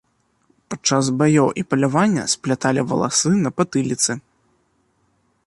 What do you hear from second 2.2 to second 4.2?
спляталі валасы на патыліцы.